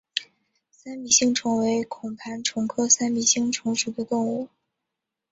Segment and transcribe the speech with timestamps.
[0.71, 4.49] 三臂星虫为孔盘虫科三臂星虫属的动物。